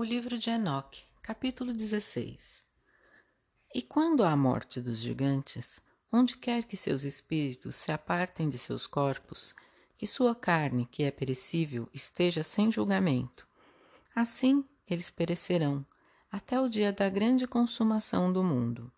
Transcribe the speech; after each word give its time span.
O 0.00 0.02
livro 0.02 0.38
de 0.38 0.48
Enoque, 0.48 1.02
capítulo 1.20 1.74
16 1.74 2.64
E 3.74 3.82
quando 3.82 4.24
há 4.24 4.34
morte 4.34 4.80
dos 4.80 4.96
gigantes, 4.96 5.78
onde 6.10 6.38
quer 6.38 6.64
que 6.64 6.74
seus 6.74 7.04
espíritos 7.04 7.76
se 7.76 7.92
apartem 7.92 8.48
de 8.48 8.56
seus 8.56 8.86
corpos, 8.86 9.52
que 9.98 10.06
sua 10.06 10.34
carne, 10.34 10.86
que 10.86 11.02
é 11.02 11.10
perecível, 11.10 11.86
esteja 11.92 12.42
sem 12.42 12.72
julgamento, 12.72 13.46
assim 14.16 14.64
eles 14.88 15.10
perecerão, 15.10 15.84
até 16.32 16.58
o 16.58 16.66
dia 16.66 16.94
da 16.94 17.10
grande 17.10 17.46
consumação 17.46 18.32
do 18.32 18.42
mundo. 18.42 18.90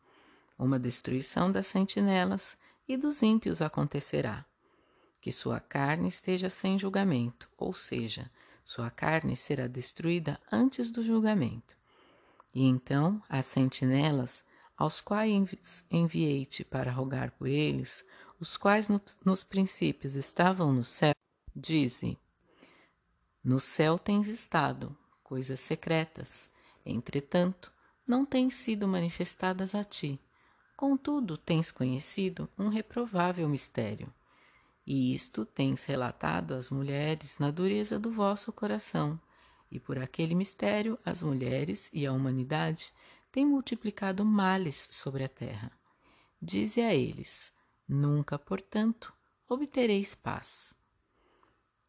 Uma 0.57 0.79
destruição 0.79 1.51
das 1.51 1.67
sentinelas 1.67 2.57
e 2.87 2.97
dos 2.97 3.23
ímpios 3.25 3.61
acontecerá. 3.61 4.47
Que 5.21 5.33
sua 5.33 5.59
carne 5.59 6.07
esteja 6.07 6.49
sem 6.49 6.79
julgamento, 6.79 7.51
ou 7.59 7.73
seja, 7.73 8.31
sua 8.65 8.91
carne 8.91 9.37
será 9.37 9.67
destruída 9.67 10.41
antes 10.51 10.91
do 10.91 11.03
julgamento. 11.03 11.77
E 12.55 12.65
então 12.65 13.23
as 13.29 13.47
sentinelas, 13.47 14.45
aos 14.77 15.01
quais 15.01 15.83
enviei-te 15.91 16.65
para 16.65 16.93
rogar 16.93 17.33
por 17.33 17.49
eles, 17.49 18.05
os 18.39 18.57
quais 18.57 18.89
no, 18.89 19.01
nos 19.25 19.43
princípios 19.43 20.15
estavam 20.15 20.73
no 20.73 20.85
céu, 20.85 21.15
dizem: 21.55 22.19
No 23.43 23.59
céu 23.59 23.99
tens 23.99 24.29
estado, 24.29 24.97
coisas 25.23 25.61
secretas, 25.61 26.51
entretanto, 26.85 27.73
não 28.07 28.25
têm 28.25 28.51
sido 28.51 28.87
manifestadas 28.89 29.75
a 29.75 29.85
ti. 29.85 30.21
Contudo, 30.77 31.37
tens 31.37 31.71
conhecido 31.71 32.49
um 32.59 32.69
reprovável 32.69 33.49
mistério 33.49 34.13
e 34.87 35.15
isto 35.15 35.45
tens 35.45 35.85
relatado 35.85 36.55
às 36.55 36.71
mulheres 36.71 37.39
na 37.39 37.51
dureza 37.51 37.99
do 37.99 38.11
vosso 38.11 38.53
coração, 38.53 39.21
e 39.71 39.79
por 39.79 39.99
aquele 39.99 40.35
mistério 40.35 40.99
as 41.05 41.23
mulheres 41.23 41.89
e 41.93 42.05
a 42.05 42.13
humanidade 42.13 42.93
têm 43.31 43.47
multiplicado 43.47 44.25
males 44.25 44.89
sobre 44.91 45.25
a 45.25 45.29
terra. 45.29 45.73
Dize 46.41 46.81
a 46.81 46.95
eles: 46.95 47.53
Nunca, 47.89 48.39
portanto, 48.39 49.13
obtereis 49.49 50.15
paz. 50.15 50.75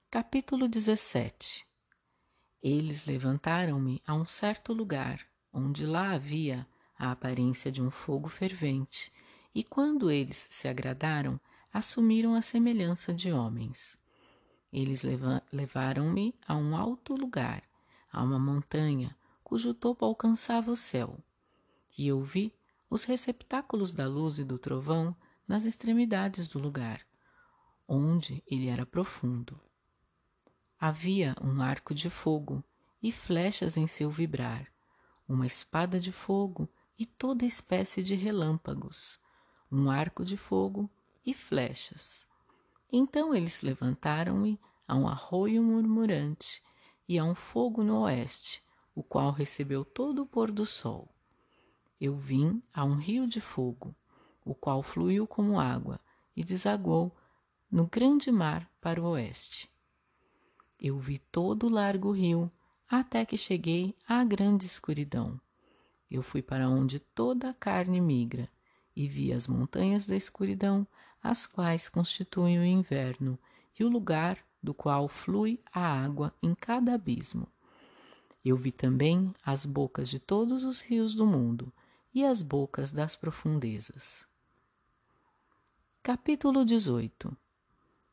Capítulo 0.09 0.67
17 0.67 1.65
Eles 2.61 3.05
levantaram-me 3.05 4.01
a 4.05 4.13
um 4.13 4.25
certo 4.25 4.71
lugar, 4.71 5.19
onde 5.51 5.85
lá 5.85 6.11
havia 6.11 6.67
a 6.97 7.11
aparência 7.11 7.71
de 7.71 7.81
um 7.81 7.89
fogo 7.89 8.29
fervente, 8.29 9.11
e 9.53 9.63
quando 9.63 10.11
eles 10.11 10.47
se 10.51 10.67
agradaram, 10.67 11.39
assumiram 11.73 12.35
a 12.35 12.41
semelhança 12.41 13.11
de 13.11 13.31
homens. 13.31 13.99
Eles 14.71 15.01
levaram-me 15.51 16.35
a 16.47 16.55
um 16.55 16.77
alto 16.77 17.15
lugar, 17.15 17.63
a 18.11 18.21
uma 18.23 18.37
montanha, 18.37 19.17
cujo 19.43 19.73
topo 19.73 20.05
alcançava 20.05 20.69
o 20.69 20.77
céu. 20.77 21.17
E 21.97 22.07
eu 22.07 22.21
vi 22.21 22.53
os 22.89 23.05
receptáculos 23.05 23.91
da 23.91 24.07
luz 24.07 24.37
e 24.37 24.43
do 24.43 24.59
trovão 24.59 25.15
nas 25.47 25.65
extremidades 25.65 26.47
do 26.47 26.59
lugar, 26.59 27.01
onde 27.87 28.43
ele 28.45 28.67
era 28.67 28.85
profundo. 28.85 29.59
Havia 30.79 31.35
um 31.41 31.59
arco 31.59 31.93
de 31.93 32.09
fogo 32.09 32.63
e 33.01 33.11
flechas 33.11 33.77
em 33.77 33.87
seu 33.87 34.11
vibrar, 34.11 34.71
uma 35.27 35.47
espada 35.47 35.99
de 35.99 36.11
fogo 36.11 36.69
e 36.97 37.05
toda 37.05 37.45
espécie 37.45 38.03
de 38.03 38.13
relâmpagos, 38.13 39.19
um 39.71 39.89
arco 39.89 40.23
de 40.23 40.37
fogo 40.37 40.89
e 41.25 41.33
flechas. 41.33 42.27
Então 42.91 43.33
eles 43.33 43.61
levantaram-me 43.61 44.59
a 44.87 44.95
um 44.95 45.07
arroio 45.07 45.63
murmurante 45.63 46.61
e 47.07 47.17
a 47.17 47.23
um 47.23 47.35
fogo 47.35 47.83
no 47.83 48.01
oeste, 48.01 48.61
o 48.95 49.03
qual 49.03 49.31
recebeu 49.31 49.83
todo 49.83 50.23
o 50.23 50.25
pôr 50.25 50.51
do 50.51 50.65
sol. 50.65 51.09
Eu 51.99 52.15
vim 52.15 52.61
a 52.73 52.83
um 52.83 52.95
rio 52.95 53.25
de 53.25 53.39
fogo, 53.39 53.95
o 54.45 54.53
qual 54.53 54.83
fluiu 54.83 55.25
como 55.25 55.59
água 55.59 55.99
e 56.35 56.43
desaguou 56.43 57.11
no 57.71 57.87
grande 57.87 58.31
mar 58.31 58.69
para 58.79 59.01
o 59.01 59.05
oeste. 59.11 59.69
Eu 60.79 60.99
vi 60.99 61.17
todo 61.17 61.67
o 61.67 61.69
largo 61.69 62.11
rio 62.11 62.51
até 62.87 63.25
que 63.25 63.37
cheguei 63.37 63.95
à 64.07 64.23
grande 64.23 64.65
escuridão. 64.65 65.39
Eu 66.11 66.21
fui 66.21 66.41
para 66.41 66.69
onde 66.69 66.99
toda 66.99 67.49
a 67.49 67.53
carne 67.53 67.99
migra 67.99 68.47
e 68.95 69.07
vi 69.07 69.31
as 69.31 69.47
montanhas 69.47 70.05
da 70.05 70.15
escuridão 70.15 70.85
as 71.23 71.45
quais 71.45 71.87
constituem 71.87 72.59
o 72.59 72.65
inverno 72.65 73.39
e 73.79 73.83
o 73.85 73.89
lugar 73.89 74.37
do 74.61 74.73
qual 74.73 75.07
flui 75.07 75.59
a 75.71 75.79
água 75.79 76.33
em 76.43 76.53
cada 76.53 76.93
abismo. 76.93 77.47
Eu 78.43 78.57
vi 78.57 78.73
também 78.73 79.33
as 79.43 79.65
bocas 79.65 80.09
de 80.09 80.19
todos 80.19 80.65
os 80.65 80.81
rios 80.81 81.15
do 81.15 81.25
mundo 81.25 81.71
e 82.13 82.25
as 82.25 82.41
bocas 82.41 82.91
das 82.91 83.15
profundezas. 83.15 84.27
Capítulo 86.01 86.65
18 86.65 87.35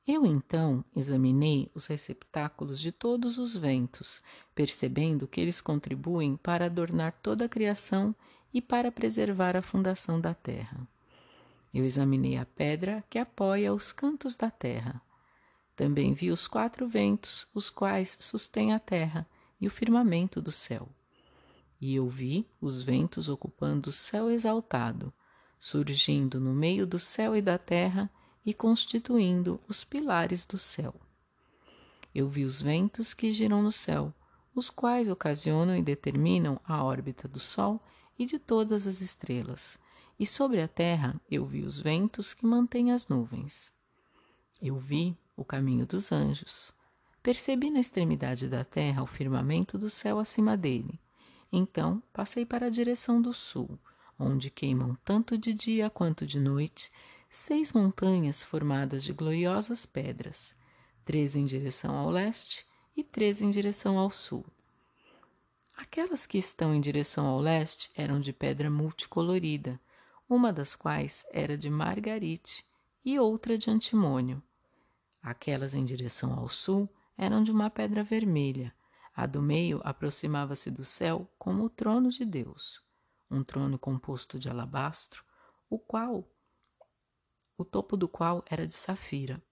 Eu 0.07 0.25
então 0.25 0.85
examinei 0.95 1.69
os 1.75 1.89
receptáculos 1.89 2.81
de 2.81 2.93
todos 2.93 3.39
os 3.39 3.57
ventos, 3.57 4.23
percebendo 4.55 5.27
que 5.27 5.41
eles 5.41 5.61
contribuem 5.61 6.37
para 6.37 6.67
adornar 6.67 7.13
toda 7.21 7.47
a 7.47 7.49
criação 7.49 8.15
e 8.55 8.63
para 8.63 8.93
preservar 8.93 9.57
a 9.57 9.63
fundação 9.63 10.21
da 10.21 10.33
terra. 10.33 10.87
Eu 11.73 11.85
examinei 11.85 12.37
a 12.37 12.45
pedra 12.45 13.05
que 13.09 13.19
apoia 13.19 13.73
os 13.73 13.93
cantos 13.93 14.35
da 14.35 14.51
terra. 14.51 15.01
Também 15.77 16.13
vi 16.13 16.31
os 16.31 16.49
quatro 16.49 16.89
ventos, 16.89 17.47
os 17.55 17.71
quais 17.71 18.17
sustêm 18.21 18.75
a 18.75 18.81
terra 18.81 19.27
e 19.61 19.69
o 19.69 19.71
firmamento 19.71 20.43
do 20.43 20.51
céu. 20.51 20.89
E 21.81 21.95
eu 21.95 22.09
vi 22.09 22.47
os 22.61 22.83
ventos 22.83 23.29
ocupando 23.29 23.89
o 23.89 23.93
céu 23.93 24.31
exaltado, 24.31 25.13
surgindo 25.59 26.41
no 26.41 26.53
meio 26.53 26.87
do 26.87 26.99
céu 26.99 27.37
e 27.37 27.41
da 27.41 27.57
terra 27.57 28.11
e 28.45 28.53
constituindo 28.53 29.61
os 29.69 29.85
pilares 29.85 30.45
do 30.45 30.59
céu. 30.59 30.95
Eu 32.13 32.29
vi 32.29 32.45
os 32.45 32.61
ventos 32.61 33.15
que 33.15 33.33
giram 33.33 33.63
no 33.63 33.71
céu, 33.71 34.13
os 34.55 34.69
quais 34.69 35.09
ocasionam 35.09 35.77
e 35.77 35.83
determinam 35.83 36.61
a 36.65 36.83
órbita 36.83 37.29
do 37.29 37.39
Sol 37.39 37.81
e 38.19 38.27
de 38.27 38.39
todas 38.39 38.87
as 38.89 39.01
estrelas 39.01 39.79
e 40.21 40.27
sobre 40.27 40.61
a 40.61 40.69
terra 40.69 41.19
eu 41.31 41.47
vi 41.47 41.63
os 41.63 41.81
ventos 41.81 42.35
que 42.35 42.45
mantêm 42.45 42.93
as 42.93 43.09
nuvens. 43.09 43.73
Eu 44.61 44.79
vi 44.79 45.17
o 45.35 45.43
caminho 45.43 45.87
dos 45.87 46.13
anjos. 46.13 46.75
Percebi 47.23 47.71
na 47.71 47.81
extremidade 47.81 48.47
da 48.47 48.63
terra 48.63 49.03
o 49.03 49.07
firmamento 49.07 49.79
do 49.79 49.89
céu 49.89 50.19
acima 50.19 50.59
dele. 50.59 51.01
Então 51.51 52.03
passei 52.13 52.45
para 52.45 52.67
a 52.67 52.71
direção 52.71 53.23
do 53.23 53.33
sul, 53.33 53.79
onde 54.19 54.51
queimam 54.51 54.95
tanto 55.03 55.39
de 55.39 55.55
dia 55.55 55.89
quanto 55.89 56.27
de 56.27 56.39
noite 56.39 56.91
seis 57.31 57.73
montanhas 57.73 58.45
formadas 58.45 59.03
de 59.03 59.15
gloriosas 59.15 59.87
pedras, 59.87 60.55
três 61.03 61.35
em 61.35 61.47
direção 61.47 61.97
ao 61.97 62.11
leste 62.11 62.67
e 62.95 63.03
três 63.03 63.41
em 63.41 63.51
direção 63.51 63.99
ao 63.99 64.11
sul. 64.11 64.45
Aquelas 65.79 66.27
que 66.27 66.37
estão 66.37 66.75
em 66.75 66.81
direção 66.81 67.25
ao 67.25 67.41
leste 67.41 67.91
eram 67.95 68.21
de 68.21 68.35
pedra 68.35 68.69
multicolorida, 68.69 69.81
uma 70.31 70.53
das 70.53 70.77
quais 70.77 71.27
era 71.33 71.59
de 71.59 71.69
margarite 71.69 72.65
e 73.05 73.19
outra 73.19 73.59
de 73.59 73.69
antimônio. 73.69 74.41
Aquelas 75.21 75.75
em 75.75 75.85
direção 75.85 76.33
ao 76.33 76.49
sul 76.49 76.89
eram 77.19 77.43
de 77.43 77.51
uma 77.51 77.69
pedra 77.69 78.05
vermelha. 78.05 78.73
A 79.13 79.27
do 79.27 79.43
meio 79.43 79.81
aproximava-se 79.83 80.71
do 80.71 80.85
céu 80.85 81.29
como 81.37 81.65
o 81.65 81.69
trono 81.69 82.11
de 82.11 82.25
Deus, 82.25 82.81
um 83.29 83.43
trono 83.43 83.77
composto 83.77 84.39
de 84.39 84.49
alabastro, 84.49 85.25
o 85.69 85.81
qual 85.81 86.25
o 87.59 87.65
topo 87.65 87.97
do 87.97 88.09
qual 88.09 88.45
era 88.49 88.69
de 88.69 88.75
safira. 88.75 89.43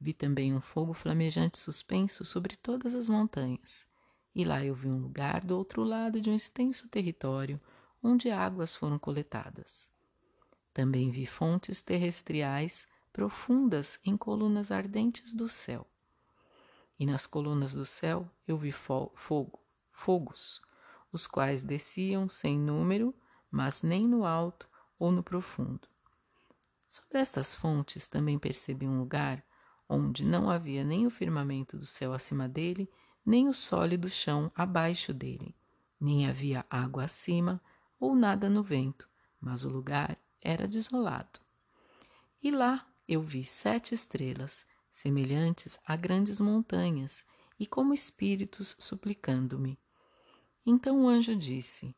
Vi 0.00 0.12
também 0.12 0.54
um 0.54 0.60
fogo 0.60 0.92
flamejante 0.92 1.58
suspenso 1.58 2.24
sobre 2.24 2.56
todas 2.56 2.94
as 2.94 3.08
montanhas. 3.08 3.88
E 4.32 4.44
lá 4.44 4.64
eu 4.64 4.76
vi 4.76 4.86
um 4.86 5.00
lugar 5.00 5.44
do 5.44 5.58
outro 5.58 5.82
lado 5.82 6.20
de 6.20 6.30
um 6.30 6.34
extenso 6.34 6.88
território 6.88 7.60
onde 8.00 8.30
águas 8.30 8.76
foram 8.76 8.96
coletadas. 8.96 9.93
Também 10.74 11.08
vi 11.08 11.24
fontes 11.24 11.80
terrestriais 11.80 12.88
profundas 13.12 14.00
em 14.04 14.16
colunas 14.16 14.72
ardentes 14.72 15.32
do 15.32 15.46
céu. 15.46 15.86
E 16.98 17.06
nas 17.06 17.28
colunas 17.28 17.72
do 17.72 17.84
céu 17.84 18.28
eu 18.46 18.58
vi 18.58 18.72
fogo, 18.72 19.12
fogos, 19.92 20.60
os 21.12 21.28
quais 21.28 21.62
desciam 21.62 22.28
sem 22.28 22.58
número, 22.58 23.14
mas 23.48 23.82
nem 23.82 24.04
no 24.04 24.24
alto 24.24 24.68
ou 24.98 25.12
no 25.12 25.22
profundo. 25.22 25.88
Sobre 26.90 27.20
estas 27.20 27.54
fontes 27.54 28.08
também 28.08 28.36
percebi 28.36 28.84
um 28.84 28.98
lugar 28.98 29.44
onde 29.88 30.24
não 30.24 30.50
havia 30.50 30.82
nem 30.82 31.06
o 31.06 31.10
firmamento 31.10 31.76
do 31.76 31.86
céu 31.86 32.12
acima 32.12 32.48
dele, 32.48 32.90
nem 33.24 33.46
o 33.46 33.54
sólido 33.54 34.08
chão 34.08 34.50
abaixo 34.56 35.14
dele, 35.14 35.54
nem 36.00 36.28
havia 36.28 36.64
água 36.68 37.04
acima 37.04 37.62
ou 38.00 38.12
nada 38.12 38.50
no 38.50 38.62
vento, 38.62 39.08
mas 39.40 39.64
o 39.64 39.68
lugar 39.68 40.18
era 40.44 40.68
desolado. 40.68 41.40
E 42.42 42.50
lá 42.50 42.86
eu 43.08 43.22
vi 43.22 43.42
sete 43.42 43.94
estrelas, 43.94 44.66
semelhantes 44.90 45.78
a 45.84 45.96
grandes 45.96 46.40
montanhas, 46.40 47.24
e 47.58 47.66
como 47.66 47.94
espíritos 47.94 48.76
suplicando-me. 48.78 49.78
Então 50.66 51.04
o 51.04 51.08
anjo 51.08 51.34
disse: 51.34 51.94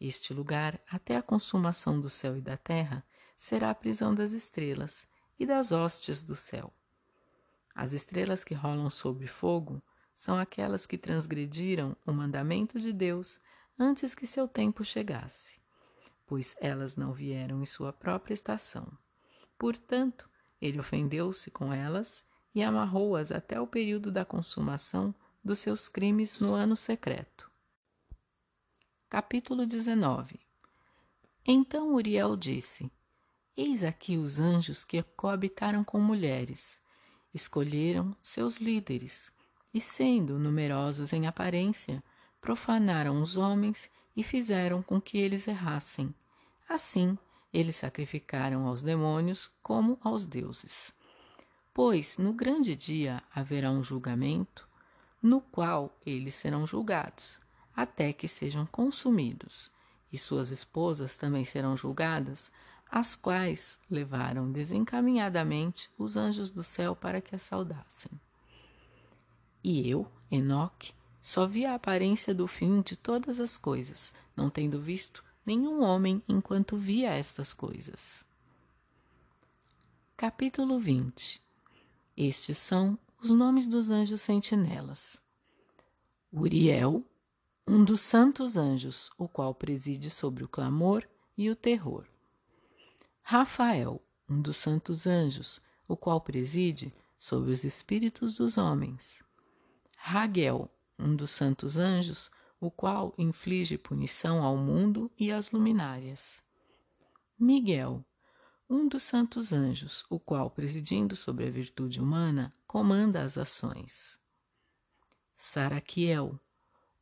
Este 0.00 0.32
lugar, 0.32 0.80
até 0.88 1.16
a 1.16 1.22
consumação 1.22 2.00
do 2.00 2.08
céu 2.08 2.36
e 2.36 2.40
da 2.40 2.56
terra, 2.56 3.04
será 3.36 3.70
a 3.70 3.74
prisão 3.74 4.14
das 4.14 4.32
estrelas 4.32 5.08
e 5.38 5.44
das 5.46 5.72
hostes 5.72 6.22
do 6.22 6.34
céu. 6.34 6.72
As 7.74 7.92
estrelas 7.92 8.42
que 8.42 8.54
rolam 8.54 8.90
sobre 8.90 9.26
fogo 9.26 9.82
são 10.14 10.38
aquelas 10.38 10.86
que 10.86 10.98
transgrediram 10.98 11.96
o 12.06 12.12
mandamento 12.12 12.80
de 12.80 12.92
Deus 12.92 13.40
antes 13.78 14.14
que 14.14 14.26
seu 14.26 14.46
tempo 14.46 14.84
chegasse, 14.84 15.59
pois 16.30 16.54
elas 16.60 16.94
não 16.94 17.12
vieram 17.12 17.60
em 17.60 17.66
sua 17.66 17.92
própria 17.92 18.32
estação. 18.32 18.86
Portanto, 19.58 20.30
ele 20.62 20.78
ofendeu-se 20.78 21.50
com 21.50 21.72
elas 21.72 22.24
e 22.54 22.62
amarrou-as 22.62 23.32
até 23.32 23.60
o 23.60 23.66
período 23.66 24.12
da 24.12 24.24
consumação 24.24 25.12
dos 25.42 25.58
seus 25.58 25.88
crimes 25.88 26.38
no 26.38 26.54
ano 26.54 26.76
secreto. 26.76 27.50
Capítulo 29.08 29.66
19 29.66 30.38
Então 31.44 31.96
Uriel 31.96 32.36
disse: 32.36 32.92
Eis 33.56 33.82
aqui 33.82 34.16
os 34.16 34.38
anjos 34.38 34.84
que 34.84 35.02
coabitaram 35.02 35.82
com 35.82 35.98
mulheres. 35.98 36.80
Escolheram 37.34 38.16
seus 38.22 38.58
líderes 38.58 39.32
e, 39.74 39.80
sendo 39.80 40.38
numerosos 40.38 41.12
em 41.12 41.26
aparência, 41.26 42.00
profanaram 42.40 43.20
os 43.20 43.36
homens 43.36 43.90
e 44.20 44.22
fizeram 44.22 44.82
com 44.82 45.00
que 45.00 45.16
eles 45.16 45.48
errassem. 45.48 46.14
Assim, 46.68 47.16
eles 47.50 47.76
sacrificaram 47.76 48.66
aos 48.66 48.82
demônios 48.82 49.50
como 49.62 49.98
aos 50.02 50.26
deuses. 50.26 50.92
Pois 51.72 52.18
no 52.18 52.34
grande 52.34 52.76
dia 52.76 53.22
haverá 53.34 53.70
um 53.70 53.82
julgamento, 53.82 54.68
no 55.22 55.40
qual 55.40 55.98
eles 56.04 56.34
serão 56.34 56.66
julgados, 56.66 57.38
até 57.74 58.12
que 58.12 58.28
sejam 58.28 58.66
consumidos, 58.66 59.70
e 60.12 60.18
suas 60.18 60.50
esposas 60.50 61.16
também 61.16 61.46
serão 61.46 61.74
julgadas, 61.74 62.50
as 62.90 63.16
quais 63.16 63.80
levaram 63.90 64.52
desencaminhadamente 64.52 65.88
os 65.96 66.18
anjos 66.18 66.50
do 66.50 66.62
céu 66.62 66.94
para 66.94 67.22
que 67.22 67.34
a 67.34 67.38
saudassem. 67.38 68.12
E 69.64 69.88
eu, 69.88 70.06
Enoque, 70.30 70.92
só 71.22 71.46
vi 71.46 71.66
a 71.66 71.74
aparência 71.74 72.34
do 72.34 72.46
fim 72.46 72.80
de 72.80 72.96
todas 72.96 73.40
as 73.40 73.56
coisas, 73.56 74.12
não 74.36 74.48
tendo 74.48 74.80
visto 74.80 75.22
nenhum 75.44 75.82
homem 75.82 76.22
enquanto 76.28 76.76
via 76.76 77.10
estas 77.10 77.52
coisas. 77.52 78.24
Capítulo 80.16 80.78
20 80.78 81.40
Estes 82.16 82.58
são 82.58 82.98
os 83.22 83.30
nomes 83.30 83.68
dos 83.68 83.90
anjos 83.90 84.20
sentinelas. 84.20 85.22
Uriel, 86.32 87.02
um 87.66 87.84
dos 87.84 88.00
santos 88.00 88.56
anjos, 88.56 89.10
o 89.18 89.28
qual 89.28 89.54
preside 89.54 90.10
sobre 90.10 90.44
o 90.44 90.48
clamor 90.48 91.06
e 91.36 91.50
o 91.50 91.56
terror. 91.56 92.04
Rafael, 93.22 94.00
um 94.28 94.40
dos 94.40 94.56
santos 94.56 95.06
anjos, 95.06 95.60
o 95.86 95.96
qual 95.96 96.20
preside 96.20 96.92
sobre 97.18 97.52
os 97.52 97.64
espíritos 97.64 98.34
dos 98.34 98.56
homens. 98.56 99.22
Raguel, 99.96 100.70
um 101.00 101.16
dos 101.16 101.30
santos 101.30 101.78
anjos, 101.78 102.30
o 102.60 102.70
qual 102.70 103.14
inflige 103.16 103.78
punição 103.78 104.42
ao 104.42 104.56
mundo 104.56 105.10
e 105.18 105.32
às 105.32 105.50
luminárias. 105.50 106.44
Miguel, 107.38 108.04
um 108.68 108.86
dos 108.86 109.02
santos 109.02 109.52
anjos, 109.52 110.04
o 110.10 110.20
qual, 110.20 110.50
presidindo 110.50 111.16
sobre 111.16 111.46
a 111.46 111.50
virtude 111.50 112.00
humana, 112.00 112.52
comanda 112.66 113.22
as 113.22 113.38
ações. 113.38 114.20
Saraquiel, 115.36 116.38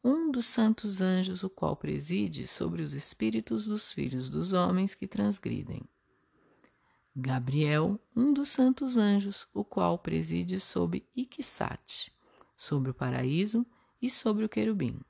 um 0.02 0.30
dos 0.30 0.46
santos 0.46 1.02
anjos, 1.02 1.42
o 1.42 1.50
qual 1.50 1.76
preside 1.76 2.46
sobre 2.46 2.82
os 2.82 2.94
espíritos 2.94 3.66
dos 3.66 3.92
filhos 3.92 4.28
dos 4.28 4.52
homens 4.52 4.94
que 4.94 5.08
transgridem. 5.08 5.82
Gabriel, 7.14 8.00
um 8.14 8.32
dos 8.32 8.48
santos 8.48 8.96
anjos, 8.96 9.48
o 9.52 9.64
qual 9.64 9.98
preside 9.98 10.60
sobre 10.60 11.04
Iquissate 11.16 12.16
sobre 12.58 12.90
o 12.90 12.94
paraíso 12.94 13.64
e 14.00 14.08
sobre 14.08 14.44
o 14.44 14.48
querubim. 14.48 15.00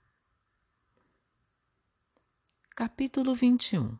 Capítulo 2.74 3.34
21 3.34 3.98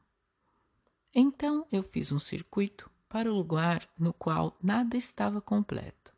Então 1.14 1.66
eu 1.70 1.82
fiz 1.82 2.12
um 2.12 2.18
circuito 2.18 2.90
para 3.08 3.30
o 3.30 3.34
lugar 3.34 3.88
no 3.98 4.12
qual 4.12 4.56
nada 4.62 4.96
estava 4.96 5.40
completo, 5.40 6.12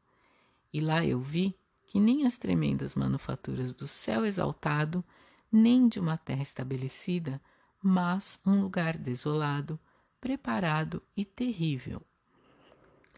e 0.72 0.80
lá 0.80 1.04
eu 1.04 1.20
vi 1.20 1.54
que 1.86 1.98
nem 1.98 2.26
as 2.26 2.38
tremendas 2.38 2.94
manufaturas 2.94 3.72
do 3.72 3.88
céu 3.88 4.24
exaltado, 4.24 5.04
nem 5.50 5.88
de 5.88 5.98
uma 5.98 6.16
terra 6.16 6.42
estabelecida, 6.42 7.40
mas 7.82 8.38
um 8.46 8.60
lugar 8.60 8.96
desolado, 8.96 9.78
preparado 10.20 11.02
e 11.16 11.24
terrível. 11.24 12.02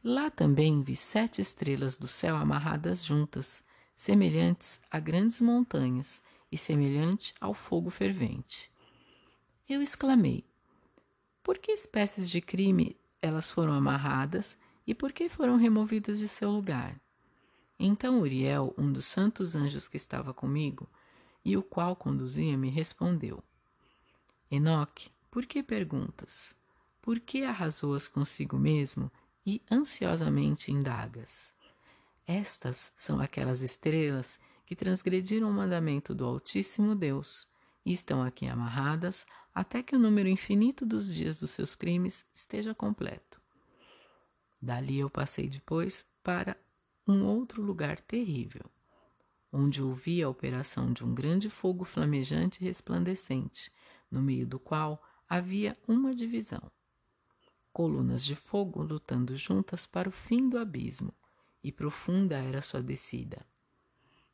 Lá 0.02 0.30
também 0.30 0.82
vi 0.82 0.96
sete 0.96 1.40
estrelas 1.40 1.96
do 1.96 2.08
céu 2.08 2.36
amarradas 2.36 3.04
juntas, 3.04 3.62
semelhantes 3.96 4.80
a 4.90 4.98
grandes 4.98 5.40
montanhas 5.40 6.22
e 6.50 6.58
semelhante 6.58 7.34
ao 7.40 7.54
fogo 7.54 7.90
fervente. 7.90 8.70
Eu 9.68 9.80
exclamei: 9.80 10.44
Por 11.42 11.58
que 11.58 11.72
espécies 11.72 12.28
de 12.28 12.40
crime 12.40 12.96
elas 13.20 13.50
foram 13.50 13.72
amarradas 13.72 14.58
e 14.86 14.94
por 14.94 15.12
que 15.12 15.28
foram 15.28 15.56
removidas 15.56 16.18
de 16.18 16.28
seu 16.28 16.50
lugar? 16.50 17.00
Então 17.78 18.20
Uriel, 18.20 18.74
um 18.76 18.92
dos 18.92 19.06
santos 19.06 19.56
anjos 19.56 19.88
que 19.88 19.96
estava 19.96 20.34
comigo, 20.34 20.88
e 21.44 21.56
o 21.56 21.62
qual 21.62 21.96
conduzia, 21.96 22.56
me 22.56 22.70
respondeu: 22.70 23.42
Enoque, 24.50 25.10
por 25.30 25.46
que 25.46 25.62
perguntas? 25.62 26.54
Por 27.00 27.18
que 27.18 27.42
arrasou-as 27.42 28.06
consigo 28.06 28.56
mesmo 28.56 29.10
e 29.44 29.60
ansiosamente 29.70 30.70
indagas? 30.70 31.54
Estas 32.26 32.92
são 32.94 33.20
aquelas 33.20 33.62
estrelas 33.62 34.40
que 34.64 34.76
transgrediram 34.76 35.50
o 35.50 35.52
mandamento 35.52 36.14
do 36.14 36.24
Altíssimo 36.24 36.94
Deus 36.94 37.48
e 37.84 37.92
estão 37.92 38.22
aqui 38.22 38.46
amarradas 38.46 39.26
até 39.52 39.82
que 39.82 39.96
o 39.96 39.98
número 39.98 40.28
infinito 40.28 40.86
dos 40.86 41.12
dias 41.12 41.40
dos 41.40 41.50
seus 41.50 41.74
crimes 41.74 42.24
esteja 42.32 42.74
completo. 42.74 43.40
Dali 44.60 45.00
eu 45.00 45.10
passei 45.10 45.48
depois 45.48 46.06
para 46.22 46.56
um 47.06 47.24
outro 47.24 47.60
lugar 47.60 48.00
terrível, 48.00 48.64
onde 49.52 49.82
ouvi 49.82 50.22
a 50.22 50.28
operação 50.28 50.92
de 50.92 51.04
um 51.04 51.12
grande 51.12 51.50
fogo 51.50 51.84
flamejante 51.84 52.62
e 52.62 52.64
resplandecente, 52.64 53.72
no 54.08 54.22
meio 54.22 54.46
do 54.46 54.60
qual 54.60 55.02
havia 55.28 55.76
uma 55.88 56.14
divisão. 56.14 56.62
Colunas 57.72 58.24
de 58.24 58.36
fogo 58.36 58.82
lutando 58.82 59.36
juntas 59.36 59.84
para 59.86 60.08
o 60.08 60.12
fim 60.12 60.48
do 60.48 60.56
abismo 60.56 61.12
e 61.62 61.70
profunda 61.70 62.36
era 62.36 62.60
sua 62.60 62.82
descida. 62.82 63.40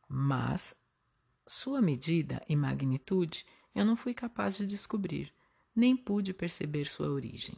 Mas 0.08 0.75
sua 1.47 1.80
medida 1.80 2.42
e 2.49 2.56
magnitude 2.56 3.44
eu 3.75 3.85
não 3.85 3.97
fui 3.97 4.14
capaz 4.14 4.56
de 4.56 4.66
descobrir, 4.66 5.32
nem 5.75 5.97
pude 5.97 6.32
perceber 6.32 6.87
sua 6.87 7.08
origem. 7.08 7.56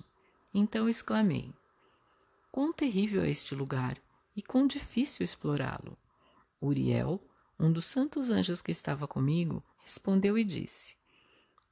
Então 0.52 0.88
exclamei: 0.88 1.52
Quão 2.50 2.72
terrível 2.72 3.22
é 3.22 3.30
este 3.30 3.54
lugar 3.54 3.96
e 4.34 4.42
quão 4.42 4.66
difícil 4.66 5.24
explorá-lo! 5.24 5.96
Uriel, 6.60 7.22
um 7.58 7.72
dos 7.72 7.86
santos 7.86 8.30
anjos 8.30 8.60
que 8.60 8.72
estava 8.72 9.06
comigo, 9.06 9.62
respondeu 9.84 10.36
e 10.36 10.44
disse: 10.44 10.96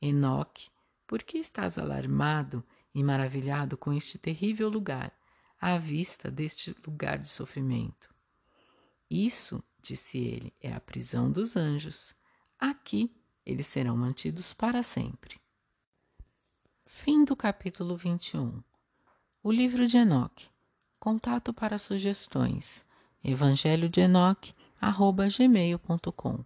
Enoque, 0.00 0.68
por 1.06 1.22
que 1.22 1.38
estás 1.38 1.78
alarmado 1.78 2.62
e 2.94 3.02
maravilhado 3.02 3.76
com 3.76 3.92
este 3.92 4.18
terrível 4.18 4.68
lugar? 4.68 5.12
À 5.60 5.78
vista 5.78 6.30
deste 6.30 6.74
lugar 6.86 7.18
de 7.18 7.28
sofrimento. 7.28 8.08
Isso, 9.10 9.62
disse 9.80 10.18
ele, 10.18 10.52
é 10.60 10.72
a 10.72 10.80
prisão 10.80 11.30
dos 11.30 11.56
anjos. 11.56 12.14
Aqui 12.58 13.10
eles 13.44 13.66
serão 13.66 13.96
mantidos 13.96 14.52
para 14.52 14.82
sempre. 14.82 15.40
Fim 16.84 17.24
do 17.24 17.34
capítulo 17.34 17.96
21. 17.96 18.62
O 19.42 19.50
livro 19.50 19.86
de 19.86 19.96
Enoque. 19.96 20.48
Contato 20.98 21.54
para 21.54 21.78
sugestões. 21.78 22.84
Evangelho 23.24 23.88
de 23.88 24.00
Enoque, 24.00 24.54
arroba 24.80 25.28
gmail.com. 25.28 26.44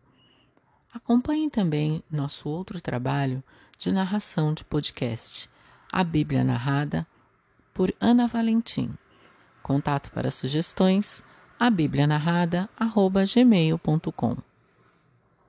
Acompanhe 0.93 1.51
também 1.51 2.03
nosso 2.11 2.49
outro 2.49 2.81
trabalho 2.81 3.43
de 3.79 3.91
narração 3.91 4.53
de 4.53 4.65
podcast, 4.65 5.49
A 5.91 6.05
Bíblia 6.05 6.45
Narrada, 6.45 7.07
por 7.73 7.93
Ana 7.99 8.27
Valentim. 8.27 8.97
Contato 9.63 10.11
para 10.11 10.31
sugestões, 10.31 11.23
a. 14.13 14.52